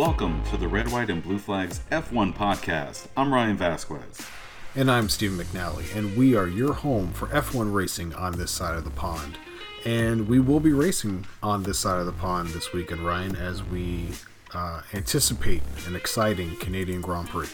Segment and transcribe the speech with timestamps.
[0.00, 3.06] welcome to the Red, White, and Blue Flags F1 podcast.
[3.18, 4.26] I'm Ryan Vasquez.
[4.74, 8.78] And I'm Steve McNally, and we are your home for F1 racing on this side
[8.78, 9.36] of the pond.
[9.84, 13.62] And we will be racing on this side of the pond this weekend, Ryan, as
[13.62, 14.06] we
[14.54, 17.50] uh, anticipate an exciting Canadian Grand Prix.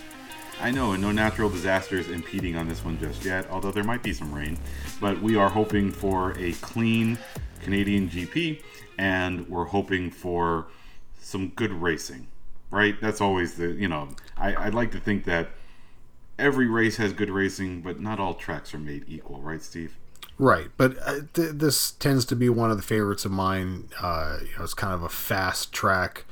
[0.62, 4.04] I know, and no natural disasters impeding on this one just yet, although there might
[4.04, 4.56] be some rain.
[5.00, 7.18] But we are hoping for a clean
[7.64, 8.62] Canadian GP,
[8.98, 10.68] and we're hoping for
[11.26, 12.28] some good racing,
[12.70, 13.00] right?
[13.00, 15.50] That's always the, you know, I, I'd like to think that
[16.38, 19.96] every race has good racing, but not all tracks are made equal, right, Steve?
[20.38, 23.88] Right, but uh, th- this tends to be one of the favorites of mine.
[24.00, 26.26] Uh, you know, it's kind of a fast track.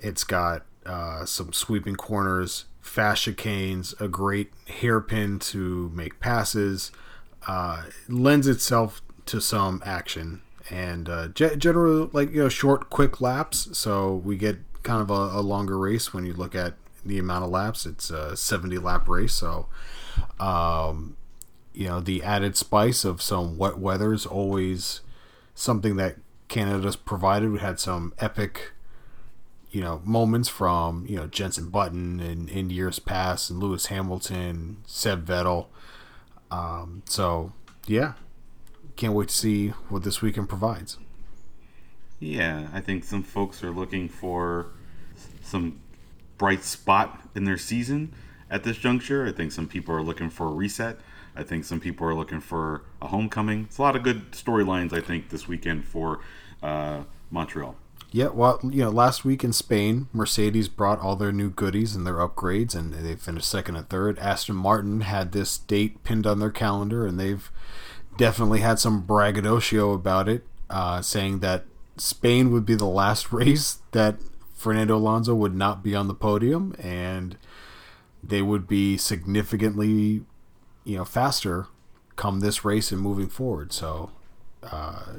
[0.00, 6.92] It's got uh, some sweeping corners, fast chicanes, a great hairpin to make passes.
[7.46, 10.40] Uh, lends itself to some action
[10.70, 13.68] and uh, ge- generally like you know short, quick laps.
[13.76, 17.44] So we get kind of a, a longer race when you look at the amount
[17.44, 17.84] of laps.
[17.84, 19.66] It's a 70 lap race, so
[20.38, 21.16] um,
[21.74, 25.00] you know the added spice of some wet weather is always
[25.54, 26.16] something that
[26.48, 27.50] Canada's provided.
[27.50, 28.72] We had some epic,
[29.70, 34.78] you know, moments from you know Jenson Button and in years past, and Lewis Hamilton,
[34.86, 35.66] Seb Vettel.
[36.50, 37.52] Um, so
[37.88, 38.12] yeah,
[38.94, 40.98] can't wait to see what this weekend provides.
[42.18, 44.68] Yeah, I think some folks are looking for
[45.46, 45.80] some
[46.38, 48.12] bright spot in their season
[48.50, 49.26] at this juncture.
[49.26, 50.98] I think some people are looking for a reset.
[51.34, 53.64] I think some people are looking for a homecoming.
[53.64, 56.20] It's a lot of good storylines, I think, this weekend for
[56.62, 57.76] uh, Montreal.
[58.12, 62.06] Yeah, well, you know, last week in Spain, Mercedes brought all their new goodies and
[62.06, 64.18] their upgrades, and they finished second and third.
[64.18, 67.50] Aston Martin had this date pinned on their calendar, and they've
[68.16, 71.64] definitely had some braggadocio about it, uh, saying that
[71.98, 74.16] Spain would be the last race that
[74.56, 77.36] Fernando Alonso would not be on the podium, and
[78.24, 80.24] they would be significantly,
[80.84, 81.66] you know, faster
[82.16, 83.70] come this race and moving forward.
[83.72, 84.10] So,
[84.62, 85.18] uh,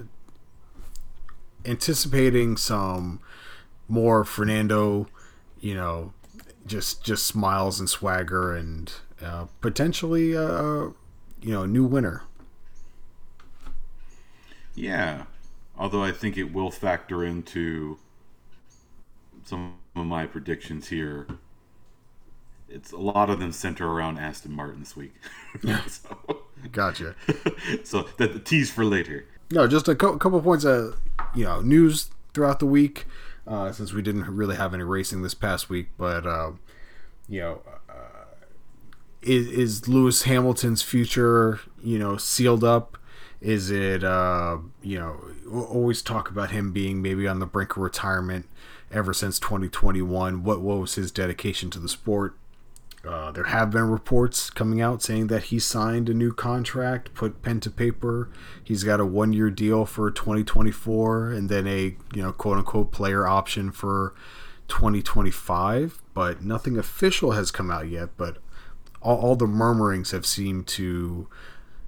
[1.64, 3.20] anticipating some
[3.88, 5.08] more Fernando,
[5.60, 6.14] you know,
[6.66, 10.90] just just smiles and swagger, and uh, potentially, uh,
[11.42, 12.24] you know, new winner.
[14.74, 15.26] Yeah,
[15.78, 18.00] although I think it will factor into
[19.48, 21.26] some of my predictions here.
[22.70, 25.16] It's a lot of them center around Aston Martin this week.
[25.88, 26.42] so,
[26.72, 27.16] gotcha.
[27.84, 29.26] so that the tease for later.
[29.50, 31.00] No, just a co- couple points of
[31.34, 33.06] you know news throughout the week,
[33.48, 35.88] uh, since we didn't really have any racing this past week.
[35.98, 36.52] But uh,
[37.30, 37.94] you know, uh,
[39.22, 42.98] is is Lewis Hamilton's future you know sealed up?
[43.40, 47.78] Is it uh, you know always talk about him being maybe on the brink of
[47.78, 48.46] retirement
[48.92, 50.44] ever since 2021?
[50.44, 52.38] What what was his dedication to the sport?
[53.08, 57.42] Uh, there have been reports coming out saying that he signed a new contract, put
[57.42, 58.30] pen to paper.
[58.62, 63.26] He's got a one-year deal for 2024, and then a you know quote unquote player
[63.26, 64.14] option for
[64.68, 66.02] 2025.
[66.14, 68.10] But nothing official has come out yet.
[68.18, 68.40] But
[69.02, 71.28] all, all the murmurings have seemed to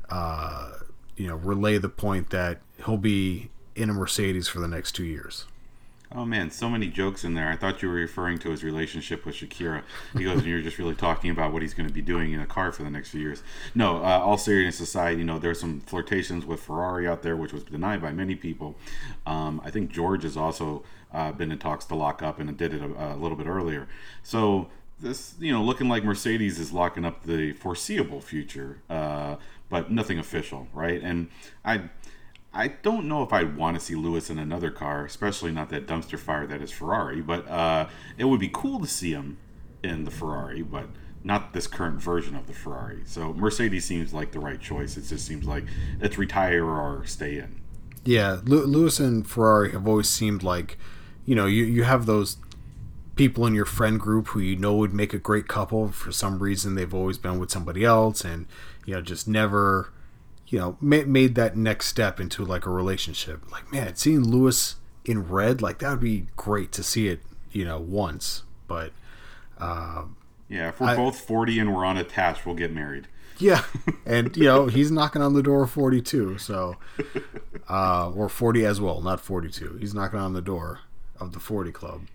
[0.09, 0.71] uh,
[1.17, 5.05] you know relay the point that he'll be in a Mercedes for the next two
[5.05, 5.45] years.
[6.15, 7.49] Oh man, so many jokes in there.
[7.49, 9.83] I thought you were referring to his relationship with Shakira.
[10.17, 12.39] He goes, and you're just really talking about what he's going to be doing in
[12.39, 13.43] a car for the next few years.
[13.75, 17.53] No, uh, all seriousness aside, you know, there's some flirtations with Ferrari out there, which
[17.53, 18.75] was denied by many people.
[19.27, 20.83] Um, I think George has also
[21.13, 23.87] uh, been in talks to lock up and did it a, a little bit earlier.
[24.23, 24.69] So
[24.99, 29.35] this, you know, looking like Mercedes is locking up the foreseeable future, uh,
[29.69, 31.03] but nothing official, right?
[31.03, 31.29] And
[31.63, 31.83] I
[32.53, 35.85] I don't know if I'd want to see Lewis in another car, especially not that
[35.85, 37.21] dumpster fire that is Ferrari.
[37.21, 37.87] But uh,
[38.17, 39.37] it would be cool to see him
[39.83, 40.87] in the Ferrari, but
[41.23, 43.01] not this current version of the Ferrari.
[43.05, 44.97] So Mercedes seems like the right choice.
[44.97, 45.65] It just seems like
[46.01, 47.61] let's retire or stay in.
[48.03, 50.77] Yeah, Lewis and Ferrari have always seemed like,
[51.25, 52.37] you know, you, you have those
[53.15, 55.89] people in your friend group who you know would make a great couple.
[55.89, 58.47] For some reason, they've always been with somebody else, and
[58.85, 59.91] you know, just never
[60.49, 63.49] you know, made that next step into like a relationship.
[63.51, 64.75] Like, man, seeing Lewis
[65.05, 68.43] in red, like that would be great to see it, you know, once.
[68.67, 68.91] But
[69.59, 70.17] um,
[70.49, 73.07] yeah, if we're I, both forty and we're unattached, we'll get married.
[73.37, 73.63] Yeah,
[74.05, 76.77] and you know he's knocking on the door of forty-two, so
[77.69, 79.77] uh, or forty as well, not forty-two.
[79.79, 80.79] He's knocking on the door
[81.19, 82.07] of the forty club.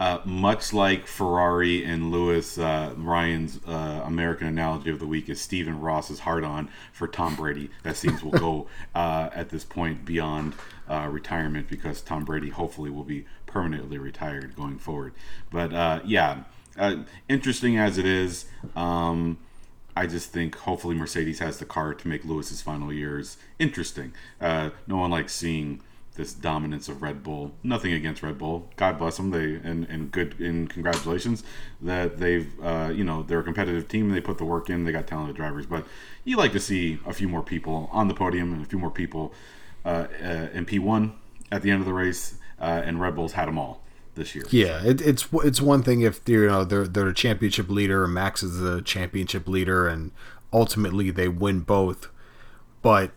[0.00, 5.40] Uh, much like Ferrari and Lewis, uh, Ryan's uh, American analogy of the week is
[5.40, 7.70] Stephen Ross's hard on for Tom Brady.
[7.82, 10.54] That seems will go uh, at this point beyond
[10.88, 15.14] uh, retirement because Tom Brady hopefully will be permanently retired going forward.
[15.50, 16.44] But uh, yeah,
[17.28, 18.46] interesting as it is.
[18.74, 19.38] Um,
[19.96, 24.12] I just think hopefully Mercedes has the car to make Lewis's final years interesting.
[24.40, 25.80] no one likes seeing
[26.14, 27.52] this dominance of Red Bull.
[27.62, 28.70] Nothing against Red Bull.
[28.76, 29.30] God bless them.
[29.30, 31.42] They and, and good and congratulations
[31.82, 34.10] that they've uh, you know they're a competitive team.
[34.10, 34.84] They put the work in.
[34.84, 35.66] They got talented drivers.
[35.66, 35.86] But
[36.24, 38.90] you like to see a few more people on the podium and a few more
[38.90, 39.34] people
[39.84, 41.12] uh, uh, in P1
[41.50, 42.38] at the end of the race.
[42.60, 43.82] Uh, and Red Bull's had them all
[44.14, 44.44] this year.
[44.50, 48.14] Yeah, it, it's it's one thing if you know they're they're a championship leader and
[48.14, 50.12] Max is the championship leader and
[50.52, 52.08] ultimately they win both,
[52.80, 53.10] but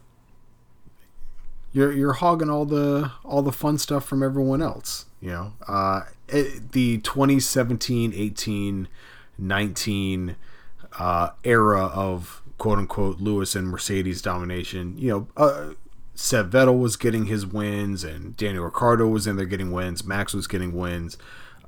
[1.77, 5.05] you're you're hogging all the all the fun stuff from everyone else.
[5.21, 8.87] You know, uh, it, the 2017, 18,
[9.37, 10.35] 19
[10.99, 14.97] uh, era of quote unquote Lewis and Mercedes domination.
[14.97, 15.73] You know, uh,
[16.15, 20.03] Vettel was getting his wins, and Daniel Ricciardo was in there getting wins.
[20.03, 21.15] Max was getting wins.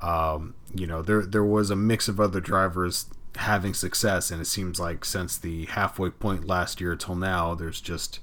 [0.02, 4.46] Um, you know, there there was a mix of other drivers having success, and it
[4.46, 8.20] seems like since the halfway point last year till now, there's just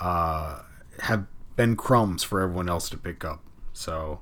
[0.00, 0.60] uh,
[1.00, 1.26] have
[1.56, 3.42] been crumbs for everyone else to pick up.
[3.72, 4.20] So,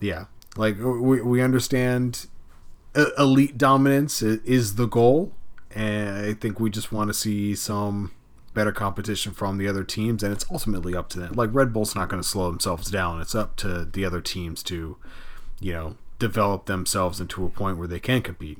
[0.00, 0.26] yeah,
[0.56, 2.26] like we, we understand
[3.18, 5.32] elite dominance is the goal,
[5.74, 8.12] and I think we just want to see some
[8.52, 11.34] better competition from the other teams, and it's ultimately up to them.
[11.34, 14.62] Like Red Bull's not going to slow themselves down; it's up to the other teams
[14.64, 14.96] to,
[15.60, 18.58] you know, develop themselves into a point where they can compete.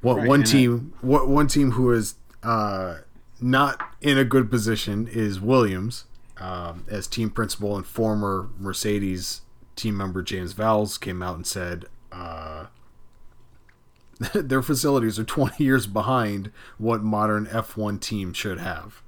[0.00, 2.98] What right, one team, what one team who is uh,
[3.40, 6.04] not in a good position is Williams
[6.40, 9.42] um, as team principal and former Mercedes
[9.76, 12.66] team member James Vowles came out and said uh,
[14.34, 19.02] their facilities are 20 years behind what modern F1 team should have.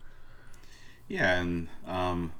[1.08, 2.32] Yeah, and um,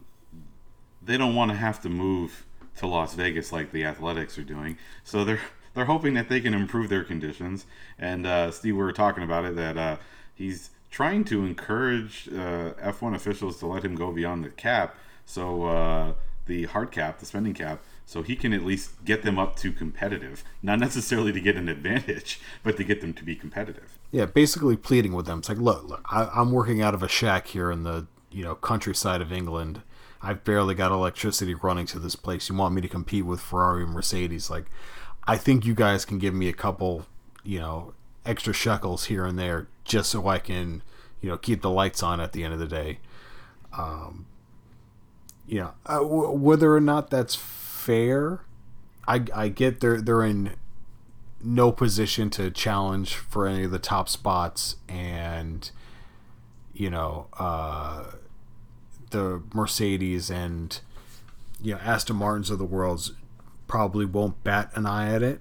[1.02, 2.46] they don't want to have to move
[2.76, 4.78] to Las Vegas like the Athletics are doing.
[5.02, 5.40] So they're
[5.75, 7.66] they're hoping that they can improve their conditions.
[7.98, 9.96] And uh, Steve, we were talking about it that uh,
[10.34, 15.64] he's trying to encourage uh, F1 officials to let him go beyond the cap, so
[15.64, 16.12] uh,
[16.46, 19.72] the hard cap, the spending cap, so he can at least get them up to
[19.72, 20.42] competitive.
[20.62, 23.98] Not necessarily to get an advantage, but to get them to be competitive.
[24.10, 25.38] Yeah, basically pleading with them.
[25.38, 28.42] It's like, look, look, I, I'm working out of a shack here in the you
[28.42, 29.82] know countryside of England.
[30.22, 32.48] I've barely got electricity running to this place.
[32.48, 34.50] You want me to compete with Ferrari and Mercedes?
[34.50, 34.66] Like,
[35.26, 37.06] I think you guys can give me a couple,
[37.42, 37.94] you know,
[38.25, 40.82] extra shekels here and there just so I can,
[41.20, 42.99] you know, keep the lights on at the end of the day.
[43.76, 44.26] Um,
[45.46, 48.40] you know, uh, w- whether or not that's fair,
[49.06, 50.55] I, I get they're they're in
[51.43, 55.70] no position to challenge for any of the top spots, and
[56.73, 58.05] you know, uh,
[59.11, 60.78] the Mercedes and
[61.61, 63.12] you know Aston Martins of the world's
[63.66, 65.40] probably won't bat an eye at it.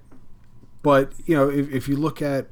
[0.82, 2.48] But you know, if, if you look at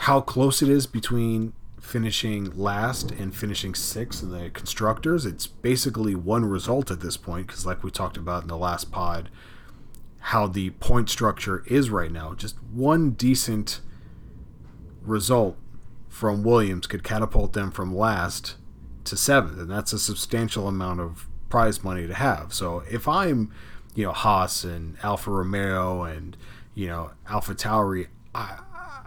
[0.00, 5.26] how close it is between finishing last and finishing sixth in the constructors.
[5.26, 8.90] It's basically one result at this point because, like we talked about in the last
[8.90, 9.28] pod,
[10.20, 12.32] how the point structure is right now.
[12.32, 13.80] Just one decent
[15.02, 15.58] result
[16.08, 18.56] from Williams could catapult them from last
[19.04, 22.54] to seventh, and that's a substantial amount of prize money to have.
[22.54, 23.52] So if I'm,
[23.94, 26.38] you know, Haas and Alfa Romeo and
[26.74, 28.60] you know Alpha Tauri, I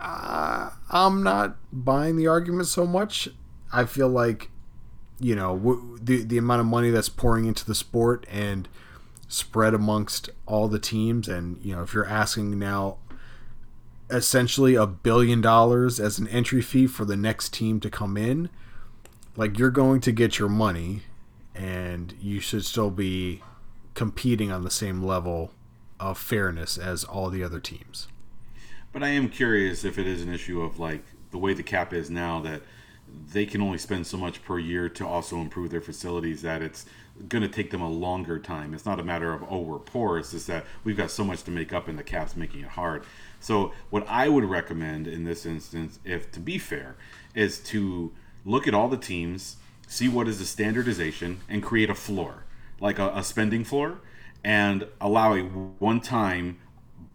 [0.03, 3.29] uh, I'm not buying the argument so much.
[3.71, 4.51] I feel like,
[5.19, 8.67] you know, w- the the amount of money that's pouring into the sport and
[9.29, 12.97] spread amongst all the teams, and you know, if you're asking now,
[14.09, 18.49] essentially a billion dollars as an entry fee for the next team to come in,
[19.37, 21.03] like you're going to get your money,
[21.55, 23.41] and you should still be
[23.93, 25.51] competing on the same level
[25.97, 28.07] of fairness as all the other teams.
[28.93, 31.93] But I am curious if it is an issue of like the way the cap
[31.93, 32.61] is now that
[33.31, 36.85] they can only spend so much per year to also improve their facilities that it's
[37.27, 38.73] going to take them a longer time.
[38.73, 40.19] It's not a matter of oh we're poor.
[40.19, 42.69] It's just that we've got so much to make up and the cap's making it
[42.69, 43.03] hard.
[43.39, 46.95] So what I would recommend in this instance, if to be fair,
[47.33, 48.11] is to
[48.45, 49.57] look at all the teams,
[49.87, 52.45] see what is the standardization, and create a floor,
[52.79, 53.99] like a, a spending floor,
[54.43, 56.59] and allow a one-time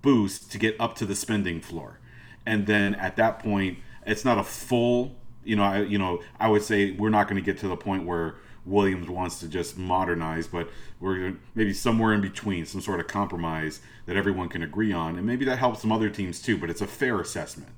[0.02, 1.98] boost to get up to the spending floor,
[2.46, 5.16] and then at that point, it's not a full.
[5.44, 7.76] You know, I you know I would say we're not going to get to the
[7.76, 10.68] point where Williams wants to just modernize, but
[11.00, 15.26] we're maybe somewhere in between, some sort of compromise that everyone can agree on, and
[15.26, 16.58] maybe that helps some other teams too.
[16.58, 17.70] But it's a fair assessment.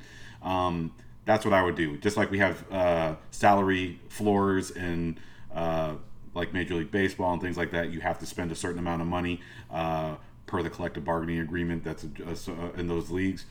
[0.42, 0.92] Um,
[1.24, 1.96] that's what I would do.
[1.98, 5.20] Just like we have uh, salary floors and
[5.54, 5.94] uh,
[6.34, 9.02] like Major League Baseball and things like that, you have to spend a certain amount
[9.02, 10.16] of money uh,
[10.50, 13.46] per the collective bargaining agreement that's uh, in those leagues.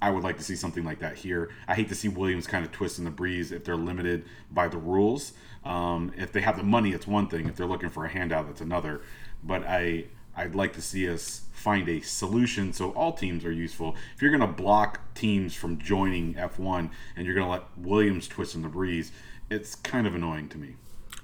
[0.00, 1.50] I would like to see something like that here.
[1.66, 4.78] I hate to see Williams kind of twisting the breeze if they're limited by the
[4.78, 5.32] rules.
[5.64, 7.48] Um, if they have the money, it's one thing.
[7.48, 9.02] If they're looking for a handout, that's another.
[9.42, 10.04] But I
[10.36, 13.96] I'd like to see us find a solution so all teams are useful.
[14.14, 18.28] If you're going to block teams from joining F1 and you're going to let Williams
[18.28, 19.10] twist in the breeze,
[19.50, 20.76] it's kind of annoying to me.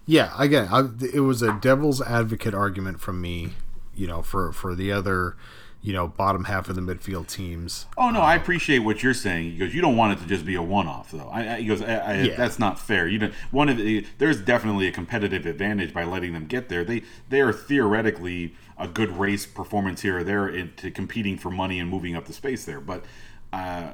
[0.04, 3.52] Yeah, again, I, it was a devil's advocate argument from me,
[3.96, 5.36] you know, for for the other
[5.84, 7.86] you know bottom half of the midfield teams.
[7.98, 9.52] Oh no, I appreciate what you're saying.
[9.52, 11.28] He goes, you don't want it to just be a one-off though.
[11.28, 12.36] I, I, he goes, I, I, yeah.
[12.36, 13.06] that's not fair.
[13.06, 16.84] You know, one of the, there's definitely a competitive advantage by letting them get there.
[16.84, 21.78] They they are theoretically a good race performance here or there into competing for money
[21.78, 22.80] and moving up the space there.
[22.80, 23.04] But
[23.52, 23.92] uh,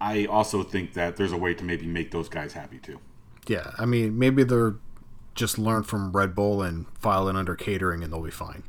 [0.00, 3.00] I also think that there's a way to maybe make those guys happy too.
[3.48, 4.76] Yeah, I mean, maybe they're
[5.34, 8.62] just learn from Red Bull and file it under catering and they'll be fine.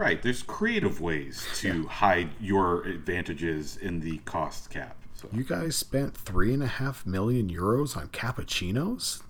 [0.00, 0.22] Right.
[0.22, 4.96] There's creative ways to hide your advantages in the cost cap.
[5.12, 5.28] So.
[5.30, 9.20] You guys spent three and a half million euros on cappuccinos.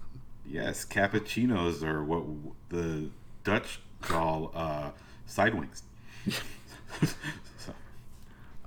[0.47, 2.23] Yes, cappuccinos are what
[2.69, 3.11] the
[3.43, 4.91] Dutch call uh,
[5.27, 5.83] side wings.
[7.59, 7.73] so.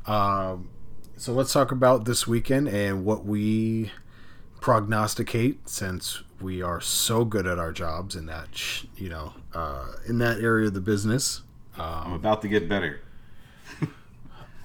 [0.06, 0.72] Um,
[1.16, 3.94] so let's talk about this weekend and what we
[4.60, 8.50] prognosticate since we are so good at our jobs in that
[8.98, 11.44] you know uh, in that area of the business
[11.78, 13.02] um, I'm about to get better.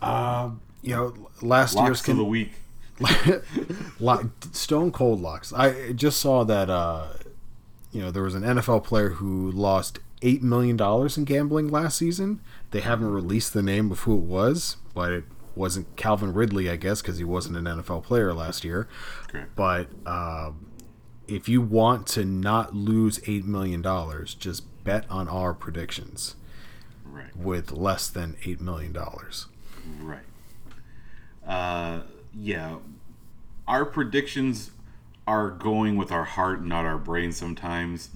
[0.03, 2.53] um, you know, last locks year's con- the week.
[4.53, 5.53] Stone cold locks.
[5.53, 6.69] I just saw that.
[6.71, 7.09] Uh,
[7.93, 11.99] you know, there was an NFL player who lost eight million dollars in gambling last
[11.99, 12.41] season.
[12.71, 15.25] They haven't released the name of who it was, but it
[15.55, 18.89] wasn't Calvin Ridley, I guess, because he wasn't an NFL player last year.
[19.29, 19.45] Okay.
[19.57, 20.53] But uh,
[21.27, 26.37] if you want to not lose eight million dollars, just bet on our predictions
[27.11, 27.37] right.
[27.37, 29.47] with less than eight million dollars.
[30.01, 30.25] Right.
[31.47, 32.03] Uh,
[32.35, 32.77] yeah,
[33.67, 34.71] our predictions
[35.27, 37.33] are going with our heart, not our brain.
[37.33, 38.11] Sometimes,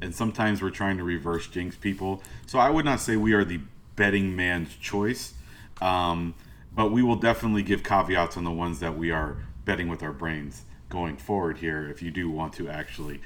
[0.00, 2.22] and sometimes we're trying to reverse jinx people.
[2.46, 3.60] So I would not say we are the
[3.96, 5.34] betting man's choice,
[5.80, 6.34] um,
[6.74, 10.12] but we will definitely give caveats on the ones that we are betting with our
[10.12, 11.88] brains going forward here.
[11.88, 13.20] If you do want to actually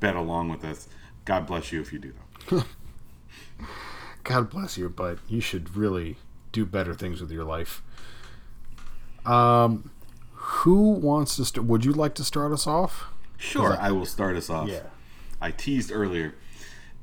[0.00, 0.88] bet along with us,
[1.24, 2.12] God bless you if you do
[2.48, 2.64] though.
[4.24, 6.16] God bless you, but you should really
[6.52, 7.82] do better things with your life.
[9.24, 9.90] Um,
[10.32, 11.66] who wants to start?
[11.66, 13.06] Would you like to start us off?
[13.36, 14.68] Sure, I, I will start us off.
[14.68, 14.82] Yeah.
[15.40, 16.34] I teased earlier.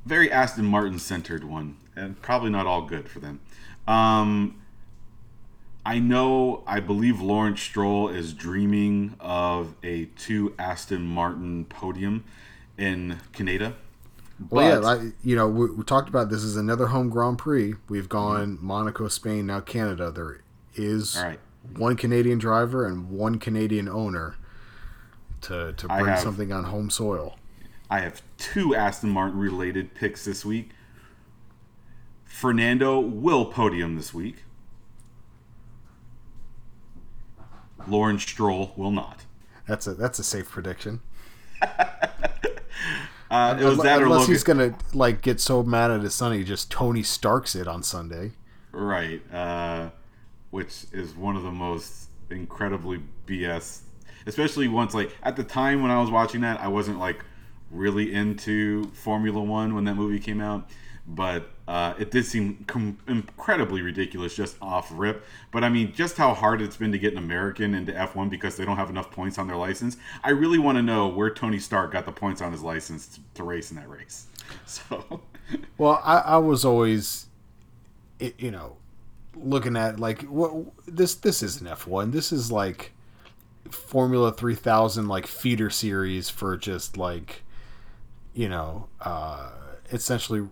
[0.04, 3.40] Very Aston Martin centered one, and probably not all good for them.
[3.88, 4.60] Um,
[5.84, 12.24] I know, I believe Lawrence Stroll is dreaming of a two Aston Martin podium
[12.76, 13.76] in Canada.
[14.50, 17.74] Well, yeah, like, you know, we, we, talked about this is another home Grand Prix.
[17.88, 18.66] We've gone mm-hmm.
[18.66, 20.10] Monaco, Spain, now Canada.
[20.10, 20.42] There
[20.74, 21.18] is
[21.74, 24.36] one Canadian driver and one Canadian owner
[25.42, 27.38] to to bring have, something on home soil.
[27.88, 30.70] I have two Aston Martin related picks this week.
[32.24, 34.44] Fernando will podium this week.
[37.86, 39.24] Lawrence Stroll will not.
[39.66, 41.00] That's a that's a safe prediction.
[43.30, 44.34] Uh, it was that unless Logan.
[44.34, 47.82] he's gonna like get so mad at his son he just Tony Starks it on
[47.82, 48.32] Sunday.
[48.72, 49.90] Right, uh,
[50.50, 53.80] which is one of the most incredibly BS.
[54.26, 57.24] Especially once like at the time when I was watching that, I wasn't like
[57.70, 60.70] really into Formula One when that movie came out
[61.06, 65.24] but uh, it did seem com- incredibly ridiculous just off rip.
[65.50, 68.56] But I mean, just how hard it's been to get an American into F1 because
[68.56, 69.96] they don't have enough points on their license.
[70.22, 73.20] I really want to know where Tony Stark got the points on his license to,
[73.34, 74.26] to race in that race.
[74.64, 75.22] So,
[75.78, 77.26] well, I, I was always,
[78.20, 78.76] you know,
[79.34, 80.52] looking at like what
[80.86, 82.12] this this isn't F1.
[82.12, 82.92] This is like
[83.68, 87.42] Formula 3000 like feeder series for just like
[88.34, 89.50] you know, uh
[89.92, 90.48] essentially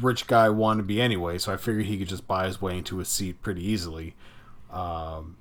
[0.00, 2.78] rich guy wanted to be anyway, so I figured he could just buy his way
[2.78, 4.14] into a seat pretty easily.
[4.70, 5.36] Um,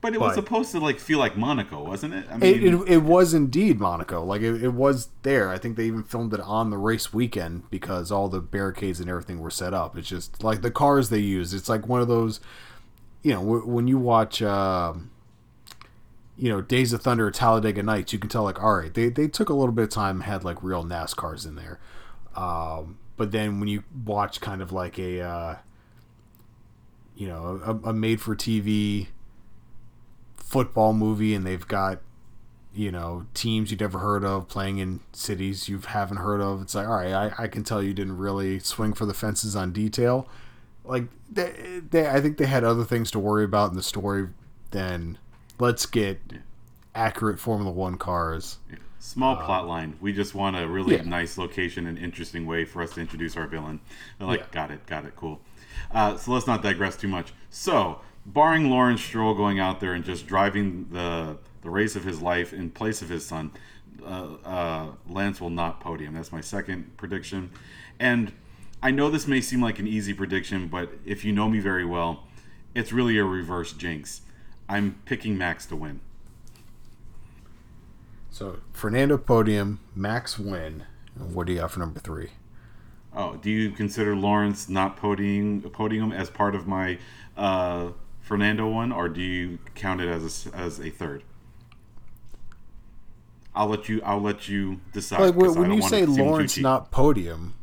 [0.00, 2.26] but it but was supposed to like feel like Monaco, wasn't it?
[2.30, 4.24] I mean, it, it, it was indeed Monaco.
[4.24, 5.50] Like it, it, was there.
[5.50, 9.10] I think they even filmed it on the race weekend because all the barricades and
[9.10, 9.98] everything were set up.
[9.98, 11.52] It's just like the cars they use.
[11.52, 12.38] It's like one of those,
[13.22, 14.94] you know, when you watch, uh,
[16.36, 19.08] you know, Days of Thunder or Talladega Nights, you can tell like, all right, they
[19.08, 21.80] they took a little bit of time, had like real NASCARs in there.
[22.36, 25.56] Um, but then when you watch kind of like a, uh,
[27.14, 29.08] you know, a, a made for TV
[30.36, 32.00] football movie, and they've got
[32.74, 36.74] you know teams you'd never heard of playing in cities you haven't heard of it's
[36.74, 39.72] like all right I, I can tell you didn't really swing for the fences on
[39.72, 40.28] detail.
[40.84, 44.28] Like they, they i think they had other things to worry about in the story
[44.70, 45.18] than
[45.58, 46.20] let's get
[46.94, 48.58] accurate formula one cars
[49.00, 49.96] Small plot line.
[50.00, 51.02] We just want a really yeah.
[51.02, 53.80] nice location and interesting way for us to introduce our villain.
[54.18, 54.46] They're like, Yeah.
[54.50, 55.40] got it, got it, cool.
[55.92, 57.32] Uh, so let's not digress too much.
[57.50, 62.22] So, barring Lawrence Stroll going out there and just driving the the race of his
[62.22, 63.50] life in place of his son,
[64.04, 66.14] uh, uh, Lance will not podium.
[66.14, 67.50] That's my second prediction.
[67.98, 68.32] And
[68.82, 71.84] I know this may seem like an easy prediction, but if you know me very
[71.84, 72.24] well,
[72.74, 74.22] it's really a reverse jinx.
[74.68, 76.00] I'm picking Max to win.
[78.38, 80.84] So fernando podium max win
[81.16, 82.30] what do you got for number three
[83.16, 86.98] Oh, do you consider Lawrence not podium podium as part of my
[87.36, 87.88] uh,
[88.20, 91.24] Fernando one, or do you count it as a, as a third?
[93.54, 94.00] I'll let you.
[94.04, 95.20] I'll let you decide.
[95.20, 97.54] like when, 'cause I when don't you say it to seem too lawrence not podium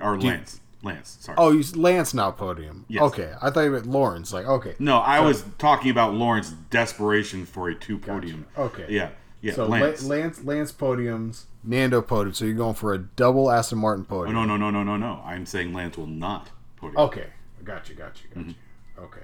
[0.00, 1.16] or Lance, Lance.
[1.20, 1.36] Sorry.
[1.38, 3.02] oh you lance not podium Yes.
[3.02, 7.46] okay i thought you meant lawrence like okay no, I was talking about Lawrence' desperation
[7.46, 8.46] for a two podium.
[8.58, 8.86] Okay.
[8.88, 9.10] Yeah.
[9.40, 9.54] Yeah.
[9.54, 10.02] So Lance.
[10.04, 10.44] Lance.
[10.44, 12.34] Lance podiums, Nando podium.
[12.34, 14.34] So you're going for a double Aston Martin oh, podium.
[14.34, 15.22] no, no, no, no, no, no.
[15.24, 17.00] I'm saying Lance will not podium.
[17.02, 17.26] Okay,
[17.64, 18.48] got you, got you, got Mm-hmm.
[18.50, 19.04] you.
[19.04, 19.22] Okay.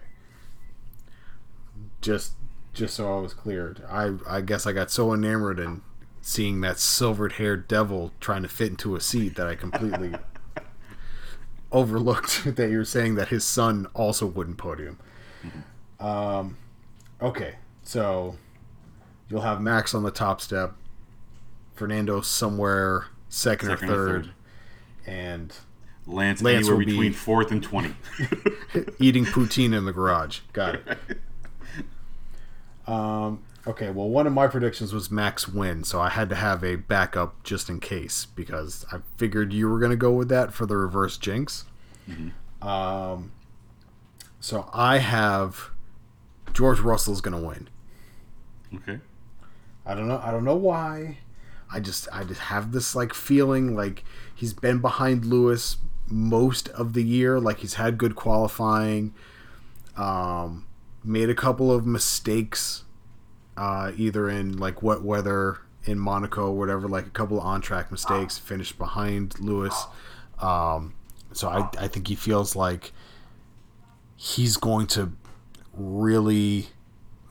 [2.01, 2.33] Just
[2.73, 5.83] just so I was cleared, I I guess I got so enamored in
[6.21, 10.13] seeing that silvered haired devil trying to fit into a seat that I completely
[11.73, 14.99] overlooked that you were saying that his son also wouldn't podium.
[15.45, 16.05] Mm-hmm.
[16.07, 16.57] Um,
[17.21, 18.37] okay, so
[19.29, 20.75] you'll have Max on the top step,
[21.75, 24.33] Fernando somewhere second, Second or or third, third.
[25.07, 25.53] and
[26.07, 27.95] Lance, Lance anywhere will be- fourth and twenty.
[28.99, 30.41] eating poutine in the garage.
[30.53, 30.99] Got it.
[32.87, 36.63] Um, okay, well, one of my predictions was Max win, so I had to have
[36.63, 40.53] a backup just in case because I figured you were going to go with that
[40.55, 41.65] for the reverse jinx.
[42.63, 43.33] Um,
[44.39, 45.71] so I have
[46.53, 47.69] George Russell's going to win.
[48.77, 49.01] okay.
[49.87, 50.21] I don't know.
[50.23, 51.19] I don't know why.
[51.73, 55.77] I just I just have this like feeling like he's been behind Lewis
[56.09, 57.39] most of the year.
[57.41, 59.15] Like he's had good qualifying.
[59.97, 60.67] Um,
[61.05, 62.85] made a couple of mistakes,
[63.57, 66.89] uh, either in like wet weather in Monaco or whatever.
[66.89, 68.39] Like a couple of on track mistakes.
[68.39, 69.87] Finished behind Lewis.
[70.41, 70.95] Um,
[71.33, 72.93] so I I think he feels like
[74.17, 75.13] he's going to
[75.75, 76.69] really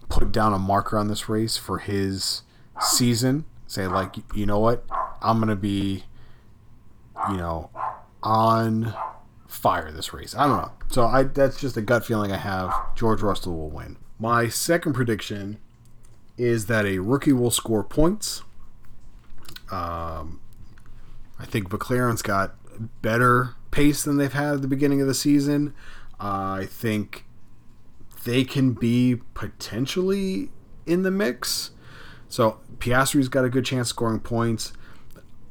[0.10, 2.44] put down a marker on this race for his
[2.80, 3.46] season.
[3.68, 4.86] Say like, you know what,
[5.22, 6.06] I'm gonna be,
[7.30, 7.70] you know,
[8.24, 8.94] on
[9.48, 10.36] fire this race.
[10.36, 10.72] I don't know.
[10.89, 12.74] So I that's just a gut feeling I have.
[12.96, 13.98] George Russell will win.
[14.20, 15.58] My second prediction
[16.38, 18.44] is that a rookie will score points.
[19.72, 20.39] Um,
[21.39, 22.56] I think McLaren's got
[23.02, 25.74] better pace than they've had at the beginning of the season.
[26.20, 27.26] Uh, I think
[28.25, 30.49] they can be potentially
[30.85, 31.71] in the mix.
[32.27, 34.73] So Piastri's got a good chance scoring points.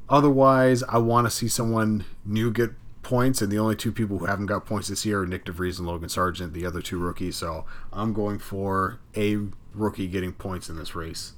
[0.08, 4.26] Otherwise, I want to see someone new get points, and the only two people who
[4.26, 6.98] haven't got points this year are Nyck de Vries and Logan Sargeant, the other two
[6.98, 7.36] rookies.
[7.36, 9.38] So I'm going for a
[9.72, 11.32] rookie getting points in this race.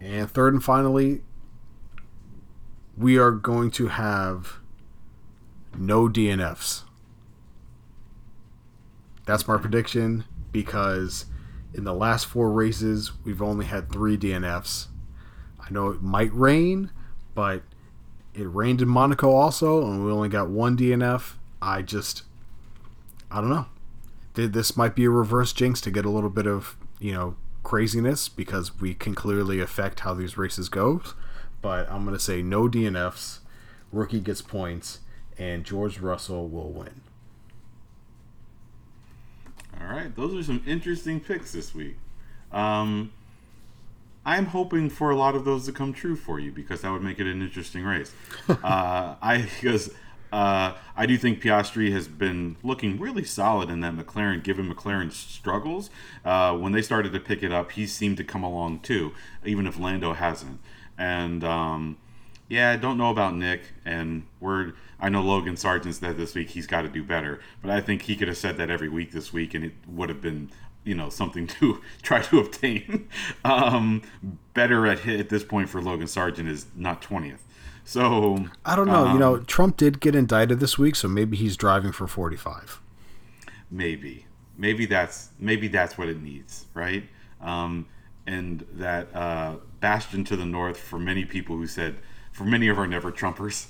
[0.00, 1.22] And third and finally,
[2.96, 4.58] we are going to have
[5.76, 6.84] no DNFs.
[9.24, 11.26] That's my prediction because
[11.74, 14.88] in the last four races, we've only had three DNFs.
[15.60, 16.90] I know it might rain,
[17.34, 17.62] but
[18.34, 21.34] it rained in Monaco also, and we only got one DNF.
[21.60, 22.22] I just,
[23.30, 23.66] I don't know.
[24.34, 28.28] This might be a reverse jinx to get a little bit of, you know, craziness
[28.28, 31.02] because we can clearly affect how these races go.
[31.60, 33.38] But I'm going to say no DNFs,
[33.92, 35.00] rookie gets points,
[35.38, 37.02] and George Russell will win.
[39.80, 41.96] All right, those are some interesting picks this week.
[42.52, 43.12] Um,
[44.24, 47.02] I'm hoping for a lot of those to come true for you because that would
[47.02, 48.12] make it an interesting race.
[48.48, 49.90] uh, I because
[50.32, 54.42] uh, I do think Piastri has been looking really solid in that McLaren.
[54.42, 55.90] Given McLaren's struggles,
[56.24, 59.12] uh, when they started to pick it up, he seemed to come along too,
[59.44, 60.60] even if Lando hasn't.
[60.96, 61.96] And um,
[62.48, 64.72] yeah, I don't know about Nick, and we're.
[65.02, 68.02] I know Logan Sargeant said this week he's got to do better, but I think
[68.02, 70.50] he could have said that every week this week, and it would have been
[70.84, 73.08] you know something to try to obtain.
[73.44, 74.02] um,
[74.54, 77.44] better at hit at this point for Logan Sargeant is not twentieth.
[77.84, 79.06] So I don't know.
[79.06, 82.80] um, you know, Trump did get indicted this week, so maybe he's driving for 45.
[83.70, 87.04] maybe maybe that's maybe that's what it needs right
[87.40, 87.86] um,
[88.26, 91.96] and that uh, bastion to the north for many people who said
[92.32, 93.66] for many of our never trumpers.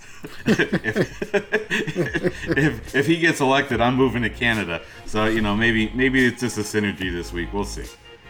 [1.75, 4.83] If, if if he gets elected i'm moving to canada.
[5.07, 7.53] So you know maybe maybe it's just a synergy this week.
[7.53, 7.85] We'll see.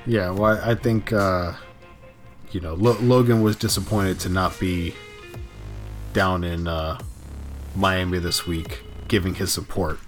[0.07, 1.55] Yeah, well, I think uh,
[2.51, 4.95] you know Lo- Logan was disappointed to not be
[6.13, 6.99] down in uh,
[7.77, 9.99] Miami this week, giving his support.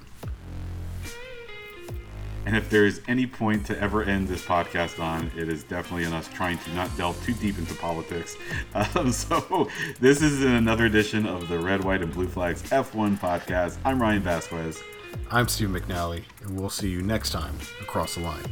[2.46, 6.12] And if there's any point to ever end this podcast on, it is definitely in
[6.12, 8.36] us trying to not delve too deep into politics.
[8.96, 9.68] Um, so,
[10.00, 13.76] this is another edition of the Red, White, and Blue Flags F1 podcast.
[13.84, 14.82] I'm Ryan Vasquez.
[15.30, 18.44] I'm Steve McNally, and we'll see you next time across the line.